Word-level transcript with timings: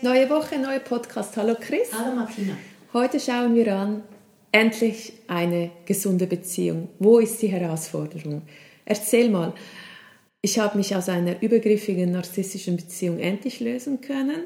Neue 0.00 0.30
Woche, 0.30 0.56
neuer 0.60 0.78
Podcast. 0.78 1.36
Hallo 1.36 1.56
Chris. 1.58 1.92
Hallo 1.92 2.14
Martina. 2.14 2.56
Heute 2.92 3.18
schauen 3.18 3.56
wir 3.56 3.74
an, 3.74 4.04
endlich 4.52 5.12
eine 5.26 5.72
gesunde 5.86 6.28
Beziehung. 6.28 6.88
Wo 7.00 7.18
ist 7.18 7.42
die 7.42 7.48
Herausforderung? 7.48 8.42
Erzähl 8.84 9.28
mal, 9.28 9.52
ich 10.40 10.60
habe 10.60 10.78
mich 10.78 10.94
aus 10.94 11.08
einer 11.08 11.42
übergriffigen 11.42 12.12
narzisstischen 12.12 12.76
Beziehung 12.76 13.18
endlich 13.18 13.58
lösen 13.58 14.00
können 14.00 14.44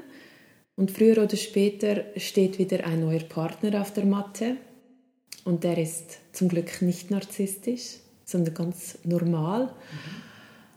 und 0.75 0.91
früher 0.91 1.23
oder 1.23 1.37
später 1.37 2.05
steht 2.17 2.59
wieder 2.59 2.87
ein 2.87 3.01
neuer 3.01 3.25
Partner 3.25 3.79
auf 3.83 3.93
der 3.93 4.07
Matte 4.07 4.57
und 5.45 5.65
der 5.65 5.77
ist 5.77 6.19
zum 6.33 6.49
Glück 6.49 6.81
nicht 6.81 7.11
narzisstisch, 7.11 7.99
sondern 8.25 8.55
ganz 8.55 8.99
normal. 9.05 9.65
Mhm 9.65 10.32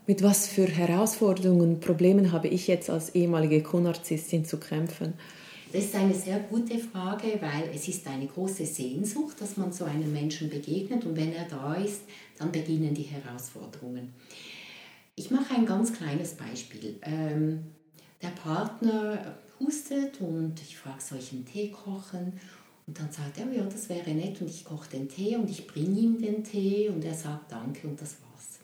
mit 0.08 0.22
was 0.22 0.48
für 0.48 0.68
Herausforderungen 0.68 1.62
und 1.62 1.80
Problemen 1.82 2.32
habe 2.32 2.48
ich 2.48 2.68
jetzt 2.68 2.90
als 2.90 3.16
ehemalige 3.16 3.64
Co-Narzisstin 3.64 4.46
zu 4.46 4.58
kämpfen? 4.58 5.14
Das 5.74 5.84
ist 5.84 5.96
eine 5.96 6.14
sehr 6.14 6.40
gute 6.40 6.80
Frage, 6.80 7.40
weil 7.42 7.70
es 7.74 7.88
ist 7.88 8.08
eine 8.08 8.28
große 8.28 8.66
Sehnsucht, 8.66 9.42
dass 9.42 9.58
man 9.58 9.74
so 9.74 9.84
einem 9.84 10.14
Menschen 10.14 10.50
begegnet 10.50 11.06
und 11.06 11.18
wenn 11.18 11.34
er 11.34 11.46
da 11.50 11.74
ist, 11.74 12.02
dann 12.38 12.52
beginnen 12.52 12.94
die 12.94 13.04
Herausforderungen. 13.04 14.14
Ich 15.16 15.32
mache 15.32 15.56
ein 15.56 15.66
ganz 15.66 15.94
kleines 15.94 16.36
Beispiel. 16.36 16.98
Ähm, 17.02 17.66
der 18.22 18.30
Partner 18.30 19.36
hustet 19.60 20.22
und 20.22 20.62
ich 20.62 20.78
frage, 20.78 21.02
soll 21.02 21.20
ich 21.20 21.32
einen 21.32 21.46
Tee 21.46 21.70
kochen? 21.72 22.34
Und 22.88 23.00
dann 23.00 23.12
sagt 23.12 23.40
er, 23.40 23.52
ja, 23.52 23.64
das 23.64 23.90
wäre 23.90 24.12
nett 24.12 24.40
und 24.42 24.50
ich 24.50 24.64
koche 24.64 24.92
den 24.92 25.10
Tee 25.10 25.36
und 25.36 25.50
ich 25.50 25.66
bringe 25.66 26.00
ihm 26.00 26.22
den 26.22 26.44
Tee 26.44 26.90
und 26.90 27.04
er 27.04 27.16
sagt 27.16 27.52
Danke 27.52 27.88
und 27.88 28.00
das 28.00 28.18
war's. 28.22 28.60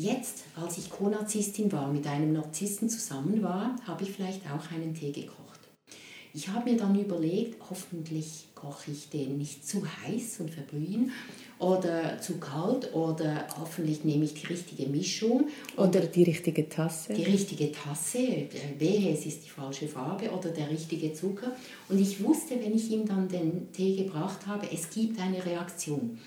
Jetzt, 0.00 0.44
als 0.54 0.78
ich 0.78 0.90
Co-Narzisstin 0.90 1.72
war, 1.72 1.92
mit 1.92 2.06
einem 2.06 2.32
Narzissten 2.32 2.88
zusammen 2.88 3.42
war, 3.42 3.74
habe 3.84 4.04
ich 4.04 4.12
vielleicht 4.12 4.42
auch 4.48 4.70
einen 4.70 4.94
Tee 4.94 5.10
gekocht. 5.10 5.58
Ich 6.32 6.48
habe 6.50 6.70
mir 6.70 6.76
dann 6.76 6.96
überlegt, 6.96 7.56
hoffentlich 7.68 8.44
koche 8.54 8.92
ich 8.92 9.08
den 9.08 9.38
nicht 9.38 9.66
zu 9.66 9.82
heiß 9.84 10.38
und 10.38 10.52
verbrühen 10.52 11.10
oder 11.58 12.20
zu 12.20 12.38
kalt 12.38 12.94
oder 12.94 13.48
hoffentlich 13.58 14.04
nehme 14.04 14.24
ich 14.24 14.34
die 14.34 14.46
richtige 14.46 14.86
Mischung. 14.88 15.48
Oder 15.76 16.02
die 16.02 16.22
richtige 16.22 16.68
Tasse. 16.68 17.14
Die 17.14 17.24
richtige 17.24 17.72
Tasse, 17.72 18.46
wehe, 18.78 19.12
es 19.12 19.26
ist 19.26 19.46
die 19.46 19.50
falsche 19.50 19.88
Farbe 19.88 20.30
oder 20.30 20.50
der 20.50 20.70
richtige 20.70 21.12
Zucker. 21.12 21.56
Und 21.88 22.00
ich 22.00 22.22
wusste, 22.22 22.54
wenn 22.62 22.76
ich 22.76 22.88
ihm 22.92 23.04
dann 23.04 23.28
den 23.28 23.72
Tee 23.72 23.96
gebracht 23.96 24.46
habe, 24.46 24.68
es 24.72 24.90
gibt 24.90 25.18
eine 25.18 25.44
Reaktion. 25.44 26.20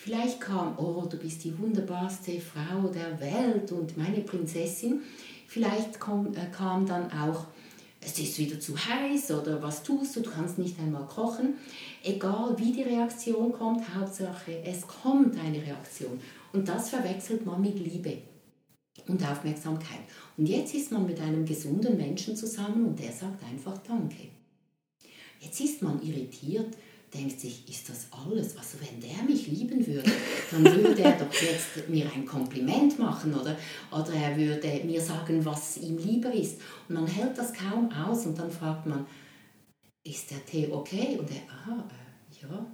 Vielleicht 0.00 0.40
kam, 0.40 0.78
oh, 0.78 1.04
du 1.10 1.16
bist 1.16 1.42
die 1.42 1.58
wunderbarste 1.58 2.40
Frau 2.40 2.86
der 2.86 3.18
Welt 3.18 3.72
und 3.72 3.96
meine 3.96 4.20
Prinzessin. 4.20 5.00
Vielleicht 5.48 5.98
kam, 5.98 6.32
äh, 6.34 6.46
kam 6.52 6.86
dann 6.86 7.10
auch, 7.10 7.46
es 8.00 8.16
ist 8.16 8.38
wieder 8.38 8.60
zu 8.60 8.76
heiß 8.78 9.32
oder 9.32 9.60
was 9.60 9.82
tust 9.82 10.14
du, 10.14 10.20
du 10.20 10.30
kannst 10.30 10.56
nicht 10.56 10.78
einmal 10.78 11.04
kochen. 11.04 11.54
Egal 12.04 12.54
wie 12.58 12.70
die 12.70 12.84
Reaktion 12.84 13.52
kommt, 13.52 13.92
Hauptsache 13.92 14.62
es 14.64 14.86
kommt 14.86 15.36
eine 15.36 15.60
Reaktion. 15.60 16.20
Und 16.52 16.68
das 16.68 16.90
verwechselt 16.90 17.44
man 17.44 17.60
mit 17.60 17.80
Liebe 17.80 18.18
und 19.08 19.28
Aufmerksamkeit. 19.28 19.98
Und 20.36 20.48
jetzt 20.48 20.74
ist 20.74 20.92
man 20.92 21.06
mit 21.06 21.20
einem 21.20 21.44
gesunden 21.44 21.96
Menschen 21.96 22.36
zusammen 22.36 22.86
und 22.86 23.00
der 23.00 23.10
sagt 23.10 23.42
einfach 23.42 23.76
Danke. 23.78 24.28
Jetzt 25.40 25.60
ist 25.60 25.82
man 25.82 26.00
irritiert, 26.00 26.76
denkt 27.14 27.40
sich, 27.40 27.68
ist 27.68 27.88
das 27.88 28.06
alles? 28.10 28.56
Also 28.56 28.78
wenn 28.80 29.00
der 29.00 29.22
mich 29.24 29.46
lieben 29.46 29.86
würde, 29.86 30.10
dann 30.50 30.64
würde 30.64 31.02
er 31.02 31.12
doch 31.12 31.32
jetzt 31.32 31.88
mir 31.88 32.10
ein 32.12 32.26
Kompliment 32.26 32.98
machen 32.98 33.34
oder, 33.34 33.56
oder 33.90 34.12
er 34.12 34.36
würde 34.36 34.68
mir 34.84 35.00
sagen, 35.00 35.44
was 35.44 35.78
ihm 35.78 35.96
lieber 35.98 36.32
ist. 36.32 36.60
Und 36.88 36.96
man 36.96 37.06
hält 37.06 37.36
das 37.38 37.52
kaum 37.52 37.90
aus 37.92 38.26
und 38.26 38.38
dann 38.38 38.50
fragt 38.50 38.86
man, 38.86 39.06
ist 40.04 40.30
der 40.30 40.44
Tee 40.44 40.68
okay? 40.70 41.16
Und 41.18 41.30
er, 41.30 41.42
aha, 41.50 41.84
äh, 41.88 42.42
ja. 42.42 42.66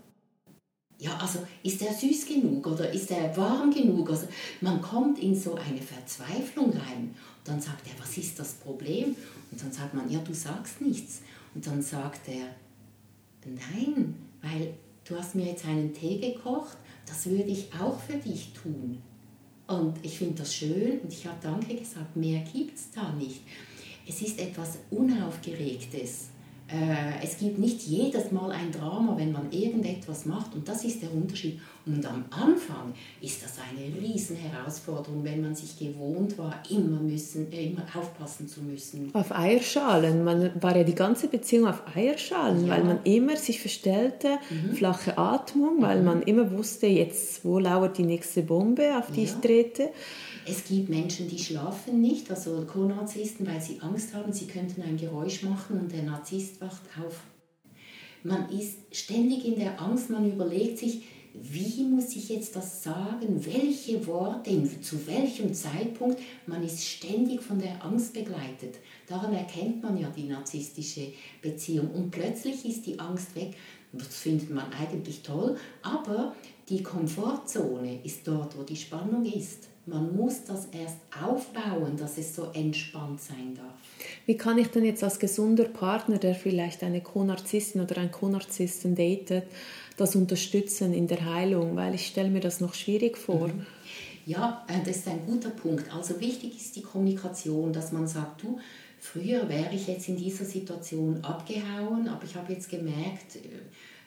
Ja, 0.98 1.16
also 1.18 1.40
ist 1.62 1.82
er 1.82 1.92
süß 1.92 2.26
genug 2.26 2.66
oder 2.68 2.90
ist 2.90 3.10
er 3.10 3.36
warm 3.36 3.72
genug? 3.72 4.08
Also 4.10 4.28
man 4.60 4.80
kommt 4.80 5.18
in 5.18 5.34
so 5.34 5.54
eine 5.54 5.82
Verzweiflung 5.82 6.70
rein. 6.70 7.14
Und 7.38 7.48
dann 7.48 7.60
sagt 7.60 7.86
er, 7.88 8.00
was 8.00 8.16
ist 8.16 8.38
das 8.38 8.54
Problem? 8.54 9.16
Und 9.50 9.60
dann 9.60 9.72
sagt 9.72 9.92
man, 9.92 10.08
ja, 10.08 10.20
du 10.20 10.32
sagst 10.32 10.80
nichts. 10.80 11.20
Und 11.54 11.66
dann 11.66 11.82
sagt 11.82 12.28
er, 12.28 12.54
nein, 13.46 14.14
weil 14.42 14.74
du 15.04 15.16
hast 15.16 15.34
mir 15.34 15.46
jetzt 15.46 15.66
einen 15.66 15.92
Tee 15.92 16.18
gekocht, 16.18 16.76
das 17.06 17.26
würde 17.26 17.50
ich 17.50 17.68
auch 17.78 17.98
für 18.00 18.16
dich 18.16 18.52
tun. 18.52 18.98
Und 19.66 19.96
ich 20.02 20.18
finde 20.18 20.34
das 20.34 20.54
schön 20.54 21.00
und 21.00 21.12
ich 21.12 21.26
habe 21.26 21.38
Danke 21.42 21.74
gesagt, 21.74 22.16
mehr 22.16 22.40
gibt 22.40 22.76
es 22.76 22.90
da 22.90 23.12
nicht. 23.12 23.40
Es 24.06 24.20
ist 24.20 24.38
etwas 24.38 24.78
Unaufgeregtes. 24.90 26.28
Äh, 26.66 27.22
es 27.22 27.36
gibt 27.36 27.58
nicht 27.58 27.82
jedes 27.82 28.32
Mal 28.32 28.50
ein 28.50 28.72
Drama, 28.72 29.14
wenn 29.18 29.32
man 29.32 29.52
irgendetwas 29.52 30.24
macht 30.24 30.54
und 30.54 30.66
das 30.66 30.82
ist 30.84 31.02
der 31.02 31.12
Unterschied. 31.12 31.60
Und 31.84 32.06
am 32.06 32.24
Anfang 32.30 32.94
ist 33.20 33.44
das 33.44 33.58
eine 33.58 34.00
riesen 34.00 34.36
Herausforderung, 34.36 35.22
wenn 35.24 35.42
man 35.42 35.54
sich 35.54 35.78
gewohnt 35.78 36.38
war, 36.38 36.62
immer 36.70 37.00
müssen, 37.00 37.52
äh, 37.52 37.66
immer 37.66 37.82
aufpassen 37.94 38.48
zu 38.48 38.62
müssen. 38.62 39.10
Auf 39.14 39.36
Eierschalen, 39.36 40.24
man 40.24 40.50
war 40.62 40.74
ja 40.74 40.84
die 40.84 40.94
ganze 40.94 41.28
Beziehung 41.28 41.68
auf 41.68 41.82
Eierschalen, 41.94 42.66
ja. 42.66 42.72
weil 42.72 42.84
man 42.84 43.00
immer 43.04 43.36
sich 43.36 43.60
verstellte, 43.60 44.38
mhm. 44.48 44.74
flache 44.74 45.18
Atmung, 45.18 45.82
weil 45.82 45.98
mhm. 45.98 46.04
man 46.06 46.22
immer 46.22 46.50
wusste, 46.50 46.86
jetzt 46.86 47.44
wo 47.44 47.58
lauert 47.58 47.98
die 47.98 48.04
nächste 48.04 48.42
Bombe, 48.42 48.96
auf 48.98 49.10
die 49.10 49.24
ja. 49.24 49.30
ich 49.30 49.34
trete. 49.34 49.90
Es 50.46 50.64
gibt 50.64 50.90
Menschen, 50.90 51.28
die 51.28 51.38
schlafen 51.38 52.02
nicht, 52.02 52.30
also 52.30 52.66
Co-Narzissten, 52.66 53.46
weil 53.46 53.62
sie 53.62 53.80
Angst 53.80 54.14
haben, 54.14 54.32
sie 54.32 54.46
könnten 54.46 54.82
ein 54.82 54.98
Geräusch 54.98 55.42
machen 55.42 55.80
und 55.80 55.92
der 55.92 56.02
Narzisst 56.02 56.60
wacht 56.60 56.82
auf. 57.02 57.22
Man 58.22 58.50
ist 58.50 58.78
ständig 58.90 59.46
in 59.46 59.58
der 59.58 59.80
Angst, 59.80 60.10
man 60.10 60.30
überlegt 60.30 60.78
sich, 60.78 61.04
wie 61.34 61.82
muss 61.82 62.14
ich 62.14 62.28
jetzt 62.28 62.54
das 62.54 62.82
sagen, 62.82 63.44
welche 63.44 64.06
Worte, 64.06 64.80
zu 64.80 65.06
welchem 65.06 65.52
Zeitpunkt. 65.52 66.20
Man 66.46 66.62
ist 66.62 66.84
ständig 66.84 67.42
von 67.42 67.58
der 67.58 67.84
Angst 67.84 68.12
begleitet. 68.12 68.76
Daran 69.08 69.34
erkennt 69.34 69.82
man 69.82 69.98
ja 69.98 70.08
die 70.10 70.28
narzisstische 70.28 71.12
Beziehung. 71.42 71.90
Und 71.90 72.12
plötzlich 72.12 72.64
ist 72.64 72.86
die 72.86 73.00
Angst 73.00 73.34
weg. 73.34 73.56
Das 73.92 74.16
findet 74.16 74.50
man 74.50 74.72
eigentlich 74.72 75.22
toll, 75.22 75.56
aber 75.82 76.34
die 76.68 76.82
Komfortzone 76.82 78.00
ist 78.04 78.26
dort, 78.26 78.56
wo 78.56 78.62
die 78.62 78.76
Spannung 78.76 79.24
ist. 79.24 79.68
Man 79.86 80.16
muss 80.16 80.44
das 80.44 80.68
erst 80.72 80.96
aufbauen, 81.22 81.96
dass 81.98 82.16
es 82.16 82.34
so 82.34 82.50
entspannt 82.54 83.20
sein 83.20 83.54
darf. 83.54 83.74
Wie 84.24 84.36
kann 84.36 84.56
ich 84.56 84.68
denn 84.68 84.84
jetzt 84.84 85.04
als 85.04 85.18
gesunder 85.18 85.64
Partner, 85.64 86.18
der 86.18 86.34
vielleicht 86.34 86.82
eine 86.82 87.02
Co-Narzisstin 87.02 87.82
oder 87.82 87.98
einen 87.98 88.10
Co-Narzissten 88.10 88.94
datet, 88.94 89.44
das 89.98 90.16
unterstützen 90.16 90.94
in 90.94 91.06
der 91.06 91.24
Heilung? 91.26 91.76
Weil 91.76 91.94
ich 91.94 92.06
stelle 92.06 92.30
mir 92.30 92.40
das 92.40 92.60
noch 92.60 92.72
schwierig 92.72 93.18
vor. 93.18 93.48
Mhm. 93.48 93.66
Ja, 94.26 94.64
äh, 94.68 94.84
das 94.84 94.96
ist 94.96 95.08
ein 95.08 95.26
guter 95.26 95.50
Punkt. 95.50 95.94
Also 95.94 96.18
wichtig 96.18 96.56
ist 96.56 96.76
die 96.76 96.82
Kommunikation, 96.82 97.72
dass 97.72 97.92
man 97.92 98.08
sagt, 98.08 98.42
du, 98.42 98.58
früher 98.98 99.48
wäre 99.48 99.74
ich 99.74 99.86
jetzt 99.86 100.08
in 100.08 100.16
dieser 100.16 100.46
Situation 100.46 101.22
abgehauen, 101.22 102.08
aber 102.08 102.24
ich 102.24 102.34
habe 102.34 102.52
jetzt 102.52 102.70
gemerkt, 102.70 103.36
äh, 103.36 103.60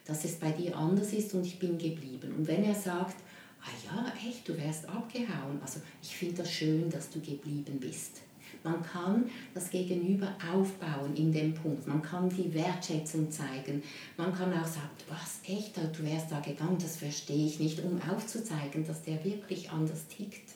dass 0.05 0.25
es 0.25 0.35
bei 0.35 0.51
dir 0.51 0.75
anders 0.75 1.13
ist 1.13 1.33
und 1.33 1.45
ich 1.45 1.59
bin 1.59 1.77
geblieben. 1.77 2.33
Und 2.35 2.47
wenn 2.47 2.63
er 2.63 2.73
sagt, 2.73 3.17
ah 3.61 3.69
ja, 3.85 4.29
echt, 4.29 4.47
du 4.47 4.57
wärst 4.57 4.87
abgehauen. 4.87 5.59
Also 5.61 5.79
ich 6.01 6.15
finde 6.15 6.35
das 6.35 6.51
schön, 6.51 6.89
dass 6.89 7.09
du 7.09 7.19
geblieben 7.19 7.79
bist. 7.79 8.21
Man 8.63 8.81
kann 8.81 9.29
das 9.53 9.69
Gegenüber 9.69 10.35
aufbauen 10.53 11.15
in 11.15 11.31
dem 11.31 11.53
Punkt. 11.53 11.87
Man 11.87 12.01
kann 12.01 12.29
die 12.29 12.53
Wertschätzung 12.53 13.31
zeigen. 13.31 13.83
Man 14.17 14.33
kann 14.33 14.51
auch 14.53 14.65
sagen, 14.65 14.89
was 15.07 15.39
echt, 15.47 15.77
du 15.77 16.03
wärst 16.03 16.31
da 16.31 16.39
gegangen, 16.39 16.77
das 16.79 16.97
verstehe 16.97 17.45
ich 17.45 17.59
nicht, 17.59 17.83
um 17.83 17.99
aufzuzeigen, 18.01 18.85
dass 18.85 19.03
der 19.03 19.23
wirklich 19.23 19.69
anders 19.71 20.07
tickt. 20.07 20.55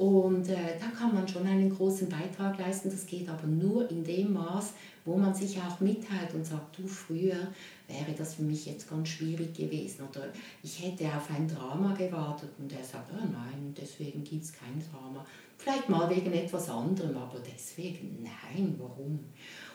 Und 0.00 0.48
äh, 0.48 0.78
da 0.80 0.86
kann 0.98 1.14
man 1.14 1.28
schon 1.28 1.46
einen 1.46 1.68
großen 1.68 2.08
Beitrag 2.08 2.58
leisten. 2.58 2.88
Das 2.88 3.04
geht 3.04 3.28
aber 3.28 3.46
nur 3.46 3.90
in 3.90 4.02
dem 4.02 4.32
Maß, 4.32 4.72
wo 5.04 5.16
man 5.16 5.34
sich 5.34 5.58
auch 5.58 5.80
mitteilt 5.80 6.34
und 6.34 6.44
sagt, 6.44 6.78
du 6.78 6.86
früher 6.86 7.48
wäre 7.88 8.12
das 8.16 8.34
für 8.34 8.42
mich 8.42 8.66
jetzt 8.66 8.88
ganz 8.88 9.08
schwierig 9.08 9.54
gewesen 9.54 10.06
oder 10.08 10.28
ich 10.62 10.84
hätte 10.84 11.06
auf 11.06 11.28
ein 11.34 11.48
Drama 11.48 11.94
gewartet 11.94 12.50
und 12.58 12.72
er 12.72 12.84
sagt, 12.84 13.10
oh 13.12 13.24
nein, 13.24 13.74
deswegen 13.80 14.22
gibt 14.24 14.44
es 14.44 14.52
kein 14.52 14.82
Drama. 14.90 15.24
Vielleicht 15.56 15.88
mal 15.88 16.08
wegen 16.08 16.32
etwas 16.32 16.70
anderem, 16.70 17.16
aber 17.16 17.38
deswegen, 17.40 18.22
nein, 18.22 18.74
warum? 18.78 19.18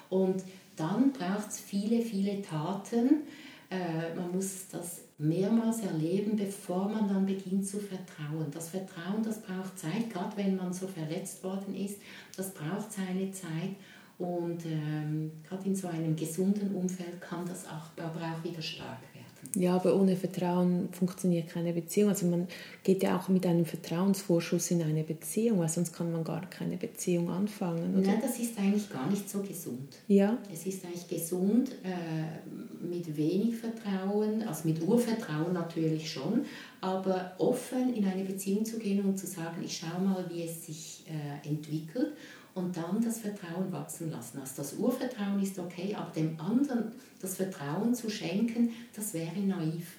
Und 0.09 0.43
dann 0.75 1.11
braucht 1.11 1.49
es 1.49 1.59
viele, 1.59 2.01
viele 2.01 2.41
Taten. 2.41 3.23
Äh, 3.69 4.15
man 4.15 4.31
muss 4.31 4.67
das 4.71 5.01
mehrmals 5.17 5.79
erleben, 5.81 6.35
bevor 6.35 6.89
man 6.89 7.07
dann 7.07 7.25
beginnt 7.25 7.67
zu 7.67 7.79
vertrauen. 7.79 8.47
Das 8.51 8.69
Vertrauen, 8.69 9.23
das 9.23 9.41
braucht 9.41 9.77
Zeit, 9.79 10.09
gerade 10.11 10.35
wenn 10.37 10.55
man 10.55 10.73
so 10.73 10.87
verletzt 10.87 11.43
worden 11.43 11.73
ist, 11.75 11.99
das 12.35 12.53
braucht 12.53 12.91
seine 12.91 13.31
Zeit. 13.31 13.75
Und 14.17 14.65
ähm, 14.65 15.31
gerade 15.47 15.65
in 15.65 15.75
so 15.75 15.87
einem 15.87 16.15
gesunden 16.15 16.73
Umfeld 16.73 17.19
kann 17.19 17.45
das 17.45 17.65
auch, 17.65 18.01
aber 18.01 18.21
auch 18.21 18.43
wieder 18.43 18.61
stark 18.61 19.01
werden. 19.13 19.25
Ja, 19.55 19.75
aber 19.75 19.95
ohne 19.95 20.15
Vertrauen 20.15 20.89
funktioniert 20.91 21.49
keine 21.49 21.73
Beziehung. 21.73 22.09
Also 22.09 22.25
man 22.25 22.47
geht 22.83 23.03
ja 23.03 23.17
auch 23.17 23.27
mit 23.29 23.45
einem 23.45 23.65
Vertrauensvorschuss 23.65 24.71
in 24.71 24.81
eine 24.81 25.03
Beziehung, 25.03 25.59
weil 25.59 25.69
sonst 25.69 25.93
kann 25.93 26.11
man 26.11 26.23
gar 26.23 26.49
keine 26.49 26.77
Beziehung 26.77 27.29
anfangen. 27.29 27.95
Oder? 27.95 28.07
Nein, 28.07 28.19
das 28.21 28.39
ist 28.39 28.57
eigentlich 28.57 28.89
gar 28.89 29.09
nicht 29.09 29.29
so 29.29 29.41
gesund. 29.41 29.97
Ja. 30.07 30.37
Es 30.51 30.65
ist 30.65 30.83
eigentlich 30.85 31.07
gesund 31.07 31.71
äh, 31.83 32.85
mit 32.85 33.15
wenig 33.15 33.55
Vertrauen, 33.55 34.43
also 34.43 34.67
mit 34.67 34.81
Urvertrauen 34.81 35.53
natürlich 35.53 36.09
schon, 36.09 36.45
aber 36.81 37.33
offen 37.37 37.93
in 37.93 38.05
eine 38.05 38.23
Beziehung 38.23 38.65
zu 38.65 38.79
gehen 38.79 39.03
und 39.05 39.17
zu 39.17 39.27
sagen, 39.27 39.61
ich 39.63 39.77
schaue 39.77 40.01
mal, 40.01 40.25
wie 40.29 40.43
es 40.43 40.65
sich 40.65 41.05
äh, 41.07 41.47
entwickelt 41.47 42.13
und 42.55 42.75
dann 42.75 43.03
das 43.03 43.19
Vertrauen 43.19 43.71
wachsen 43.71 44.09
lassen. 44.09 44.39
Also 44.39 44.53
das 44.57 44.73
Urvertrauen 44.73 45.41
ist 45.41 45.59
okay, 45.59 45.93
aber 45.93 46.11
dem 46.11 46.39
anderen 46.39 46.91
das 47.21 47.35
Vertrauen 47.35 47.93
zu 47.93 48.09
schenken, 48.09 48.71
das 48.95 49.13
wäre 49.13 49.39
naiv. 49.39 49.97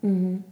Mhm. 0.00 0.42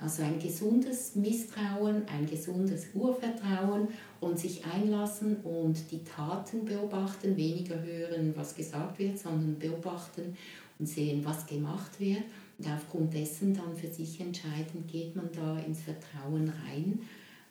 Also 0.00 0.24
ein 0.24 0.40
gesundes 0.40 1.14
Misstrauen, 1.14 2.08
ein 2.08 2.26
gesundes 2.28 2.86
Urvertrauen 2.94 3.86
und 4.20 4.38
sich 4.38 4.64
einlassen 4.64 5.36
und 5.44 5.78
die 5.92 6.02
Taten 6.02 6.64
beobachten, 6.64 7.36
weniger 7.36 7.80
hören, 7.80 8.32
was 8.34 8.56
gesagt 8.56 8.98
wird, 8.98 9.18
sondern 9.18 9.58
beobachten 9.58 10.36
und 10.78 10.86
sehen, 10.86 11.24
was 11.24 11.46
gemacht 11.46 12.00
wird 12.00 12.24
und 12.58 12.66
aufgrund 12.66 13.14
dessen 13.14 13.54
dann 13.54 13.76
für 13.76 13.92
sich 13.92 14.20
entscheiden, 14.20 14.84
geht 14.90 15.14
man 15.14 15.30
da 15.32 15.58
ins 15.60 15.82
Vertrauen 15.82 16.52
rein 16.66 16.98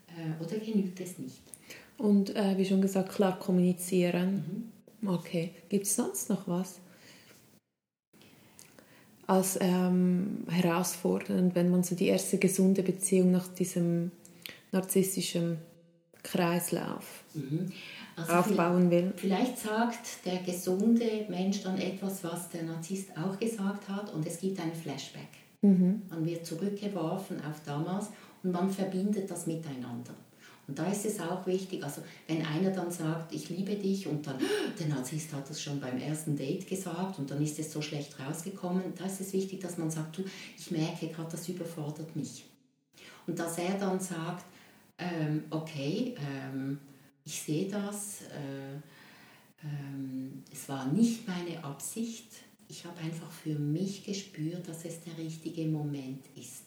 äh, 0.08 0.44
oder 0.44 0.58
genügt 0.58 1.00
es 1.00 1.20
nicht. 1.20 1.42
Und 2.02 2.36
äh, 2.36 2.58
wie 2.58 2.66
schon 2.66 2.82
gesagt, 2.82 3.10
klar 3.10 3.38
kommunizieren. 3.38 4.72
Mhm. 5.02 5.08
Okay. 5.08 5.52
Gibt 5.70 5.86
es 5.86 5.96
sonst 5.96 6.30
noch 6.30 6.48
was? 6.48 6.80
Als 9.28 9.60
ähm, 9.62 10.46
herausfordernd, 10.50 11.54
wenn 11.54 11.70
man 11.70 11.84
so 11.84 11.96
die 11.96 12.08
erste 12.08 12.40
gesunde 12.40 12.82
Beziehung 12.82 13.32
nach 13.32 13.48
diesem 13.48 14.12
narzisstischen 14.72 15.60
Kreislauf 16.24 17.24
mhm. 17.36 17.72
also 18.16 18.34
aufbauen 18.34 18.90
will. 18.90 19.14
Vielleicht 19.16 19.60
sagt 19.60 20.26
der 20.26 20.40
gesunde 20.40 21.26
Mensch 21.30 21.62
dann 21.62 21.78
etwas, 21.78 22.24
was 22.24 22.50
der 22.50 22.64
Narzisst 22.64 23.16
auch 23.16 23.38
gesagt 23.40 23.88
hat, 23.88 24.12
und 24.12 24.26
es 24.26 24.40
gibt 24.40 24.60
ein 24.60 24.74
Flashback. 24.74 25.30
Mhm. 25.62 26.02
Man 26.10 26.26
wird 26.26 26.48
zurückgeworfen 26.48 27.38
auf 27.42 27.62
damals 27.64 28.08
und 28.42 28.52
man 28.52 28.72
verbindet 28.72 29.30
das 29.30 29.46
miteinander. 29.46 30.16
Und 30.68 30.80
da 30.80 30.90
ist 30.90 31.06
es 31.06 31.20
auch 31.20 31.46
wichtig, 31.48 31.84
also 31.84 32.02
wenn 32.28 32.46
einer 32.46 32.72
dann 32.72 32.92
sagt, 32.92 33.34
ich 33.34 33.50
liebe 33.50 33.76
dich 33.76 34.08
und 34.08 34.26
dann, 34.26 34.38
der 34.80 34.88
Narzisst 34.88 35.34
hat 35.34 35.50
das 35.50 35.62
schon 35.62 35.80
beim 35.80 36.00
ersten 36.00 36.36
Date 36.36 36.68
gesagt 36.68 37.20
und 37.20 37.30
dann 37.30 37.42
ist 37.42 37.60
es 37.60 37.72
so 37.72 37.82
schlecht 37.82 38.20
rausgekommen, 38.20 38.84
da 38.98 39.06
ist 39.06 39.22
es 39.22 39.34
wichtig, 39.34 39.60
dass 39.60 39.78
man 39.78 39.92
sagt, 39.92 40.18
du, 40.18 40.24
ich 40.58 40.72
merke 40.72 41.08
gerade, 41.08 41.32
das 41.32 41.48
überfordert 41.50 42.16
mich. 42.16 42.46
Und 43.28 43.38
dass 43.38 43.58
er 43.58 43.78
dann 43.78 44.00
sagt, 44.00 44.46
ähm, 44.98 45.44
okay, 45.50 46.16
ähm, 46.18 46.80
ich 47.26 47.42
sehe 47.42 47.70
das, 47.70 48.22
äh, 48.22 48.76
ähm, 49.64 50.44
es 50.52 50.68
war 50.70 50.86
nicht 50.88 51.28
meine 51.28 51.64
Absicht, 51.64 52.28
ich 52.68 52.86
habe 52.86 52.98
einfach 53.00 53.30
für 53.30 53.60
mich 53.60 54.04
gespürt, 54.06 54.68
dass 54.68 54.86
es 54.86 55.02
der 55.02 55.18
richtige 55.18 55.66
Moment 55.66 56.24
ist. 56.36 56.64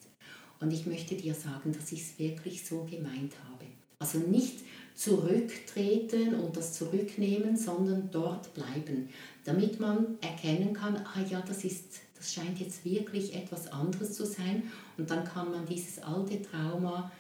Und 0.61 0.71
ich 0.71 0.87
möchte 0.87 1.15
dir 1.15 1.35
sagen, 1.35 1.73
dass 1.73 1.93
ich 1.93 2.03
es 2.03 2.19
wirklich 2.19 2.65
so 2.65 2.85
gemeint 2.85 3.33
habe. 3.49 3.65
Also 4.05 4.19
nicht 4.19 4.59
zurücktreten 4.95 6.35
und 6.35 6.59
das 6.59 6.75
zurücknehmen, 6.75 7.57
sondern 7.57 8.11
dort 8.13 8.53
bleiben, 8.53 9.09
damit 9.47 9.81
man 9.81 10.19
erkennen 10.21 10.75
kann, 10.75 10.97
ah 10.97 11.23
ja, 11.27 11.43
das 11.49 11.65
ist 11.65 12.01
das 12.19 12.35
scheint 12.35 12.61
jetzt 12.61 12.85
wirklich 12.85 13.35
etwas 13.35 13.73
anderes 13.73 14.13
zu 14.13 14.27
sein 14.27 14.65
und 14.99 15.11
dann 15.11 15.25
kann 15.25 15.51
man 15.51 15.65
dieses 15.65 16.03
alte 16.03 16.41
Trauma 16.43 17.11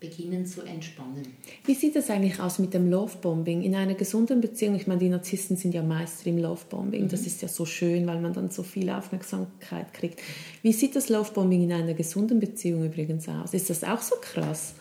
beginnen 0.00 0.44
zu 0.44 0.60
entspannen. 0.62 1.26
Wie 1.64 1.74
sieht 1.74 1.96
das 1.96 2.10
eigentlich 2.10 2.38
aus 2.38 2.58
mit 2.58 2.74
dem 2.74 2.90
Lovebombing? 2.90 3.62
In 3.62 3.74
einer 3.74 3.94
gesunden 3.94 4.42
Beziehung, 4.42 4.74
ich 4.74 4.86
meine, 4.86 5.00
die 5.00 5.08
Narzissten 5.08 5.56
sind 5.56 5.74
ja 5.74 5.82
Meister 5.82 6.26
im 6.26 6.36
Lovebombing. 6.36 7.04
Mhm. 7.04 7.08
Das 7.08 7.26
ist 7.26 7.40
ja 7.40 7.48
so 7.48 7.64
schön, 7.64 8.06
weil 8.06 8.20
man 8.20 8.34
dann 8.34 8.50
so 8.50 8.62
viel 8.62 8.90
Aufmerksamkeit 8.90 9.94
kriegt. 9.94 10.20
Wie 10.60 10.74
sieht 10.74 10.94
das 10.94 11.08
Lovebombing 11.08 11.62
in 11.62 11.72
einer 11.72 11.94
gesunden 11.94 12.38
Beziehung 12.38 12.84
übrigens 12.84 13.28
aus? 13.30 13.54
Ist 13.54 13.70
das 13.70 13.82
auch 13.82 14.02
so 14.02 14.16
krass? 14.20 14.74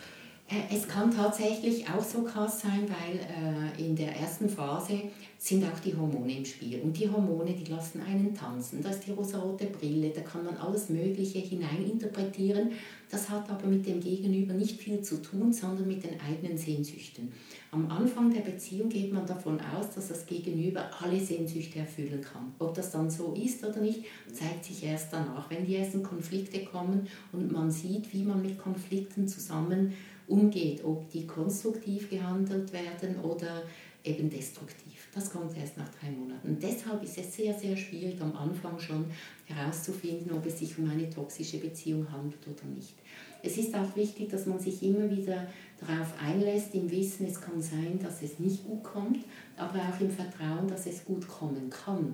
Äh, 0.53 0.75
es 0.75 0.87
kann 0.87 1.11
tatsächlich 1.11 1.87
auch 1.89 2.03
so 2.03 2.23
krass 2.23 2.61
sein, 2.61 2.87
weil 2.87 3.19
äh, 3.19 3.85
in 3.85 3.95
der 3.95 4.15
ersten 4.15 4.47
Phase 4.47 5.01
sind 5.37 5.63
auch 5.65 5.79
die 5.79 5.95
Hormone 5.95 6.37
im 6.37 6.45
Spiel. 6.45 6.79
Und 6.81 6.97
die 6.97 7.09
Hormone, 7.09 7.53
die 7.53 7.69
lassen 7.69 8.01
einen 8.01 8.33
tanzen. 8.33 8.81
Da 8.81 8.91
ist 8.91 9.05
die 9.05 9.11
rosarote 9.11 9.65
Brille, 9.65 10.09
da 10.09 10.21
kann 10.21 10.45
man 10.45 10.55
alles 10.55 10.89
Mögliche 10.89 11.39
hineininterpretieren. 11.39 12.71
Das 13.09 13.29
hat 13.29 13.49
aber 13.49 13.67
mit 13.67 13.85
dem 13.85 13.99
Gegenüber 13.99 14.53
nicht 14.53 14.79
viel 14.79 15.01
zu 15.01 15.21
tun, 15.21 15.51
sondern 15.51 15.87
mit 15.87 16.03
den 16.03 16.19
eigenen 16.21 16.57
Sehnsüchten. 16.57 17.31
Am 17.71 17.89
Anfang 17.91 18.33
der 18.33 18.41
Beziehung 18.41 18.87
geht 18.87 19.11
man 19.11 19.25
davon 19.25 19.59
aus, 19.59 19.89
dass 19.93 20.07
das 20.07 20.25
Gegenüber 20.25 20.89
alle 21.01 21.19
Sehnsüchte 21.19 21.79
erfüllen 21.79 22.21
kann. 22.21 22.53
Ob 22.59 22.73
das 22.73 22.91
dann 22.91 23.09
so 23.09 23.33
ist 23.33 23.65
oder 23.65 23.81
nicht, 23.81 24.05
zeigt 24.31 24.65
sich 24.65 24.83
erst 24.83 25.11
danach, 25.11 25.49
wenn 25.49 25.65
die 25.65 25.75
ersten 25.75 26.03
Konflikte 26.03 26.63
kommen 26.63 27.07
und 27.33 27.51
man 27.51 27.69
sieht, 27.69 28.13
wie 28.13 28.23
man 28.23 28.41
mit 28.41 28.57
Konflikten 28.57 29.27
zusammen 29.27 29.93
umgeht, 30.27 30.83
ob 30.83 31.09
die 31.09 31.27
konstruktiv 31.27 32.09
gehandelt 32.09 32.71
werden 32.73 33.19
oder 33.21 33.63
eben 34.03 34.29
destruktiv. 34.29 35.07
Das 35.13 35.31
kommt 35.31 35.55
erst 35.57 35.77
nach 35.77 35.89
drei 35.99 36.11
Monaten. 36.11 36.57
Deshalb 36.61 37.03
ist 37.03 37.17
es 37.17 37.35
sehr, 37.35 37.53
sehr 37.53 37.77
schwierig 37.77 38.19
am 38.21 38.35
Anfang 38.35 38.77
schon 38.79 39.05
herauszufinden, 39.45 40.31
ob 40.33 40.45
es 40.45 40.59
sich 40.59 40.77
um 40.77 40.89
eine 40.89 41.09
toxische 41.09 41.57
Beziehung 41.57 42.11
handelt 42.11 42.45
oder 42.45 42.67
nicht. 42.75 42.95
Es 43.41 43.57
ist 43.57 43.75
auch 43.75 43.95
wichtig, 43.95 44.29
dass 44.29 44.45
man 44.45 44.59
sich 44.59 44.81
immer 44.83 45.09
wieder 45.09 45.47
darauf 45.79 46.13
einlässt, 46.21 46.73
im 46.73 46.89
Wissen, 46.89 47.27
es 47.27 47.39
kann 47.39 47.61
sein, 47.61 47.99
dass 48.01 48.21
es 48.21 48.39
nicht 48.39 48.65
gut 48.65 48.83
kommt, 48.83 49.19
aber 49.57 49.79
auch 49.79 49.99
im 49.99 50.09
Vertrauen, 50.09 50.67
dass 50.67 50.85
es 50.85 51.03
gut 51.05 51.27
kommen 51.27 51.69
kann. 51.69 52.13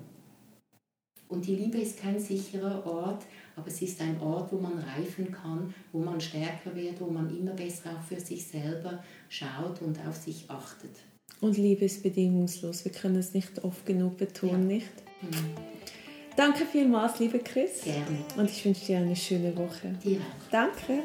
Und 1.29 1.45
die 1.45 1.55
Liebe 1.55 1.77
ist 1.77 1.99
kein 1.99 2.19
sicherer 2.19 2.85
Ort, 2.87 3.23
aber 3.55 3.67
es 3.67 3.81
ist 3.83 4.01
ein 4.01 4.19
Ort, 4.19 4.51
wo 4.51 4.57
man 4.57 4.79
reifen 4.79 5.31
kann, 5.31 5.73
wo 5.91 5.99
man 5.99 6.19
stärker 6.19 6.75
wird, 6.75 6.99
wo 6.99 7.05
man 7.05 7.29
immer 7.29 7.53
besser 7.53 7.91
auch 7.91 8.03
für 8.03 8.19
sich 8.19 8.47
selber 8.47 9.03
schaut 9.29 9.81
und 9.81 9.99
auf 10.07 10.15
sich 10.15 10.49
achtet. 10.49 10.91
Und 11.39 11.57
Liebe 11.57 11.85
ist 11.85 12.01
bedingungslos. 12.01 12.83
Wir 12.83 12.91
können 12.91 13.17
es 13.17 13.33
nicht 13.33 13.63
oft 13.63 13.85
genug 13.85 14.17
betonen, 14.17 14.69
ja. 14.69 14.75
nicht? 14.77 14.91
Mhm. 15.21 15.53
Danke 16.35 16.65
vielmals, 16.65 17.19
liebe 17.19 17.39
Chris. 17.39 17.83
Gerne. 17.83 18.25
Und 18.35 18.49
ich 18.49 18.65
wünsche 18.65 18.85
dir 18.87 18.97
eine 18.97 19.15
schöne 19.15 19.55
Woche. 19.55 19.93
Dir 20.03 20.17
auch. 20.17 20.51
Danke. 20.51 21.03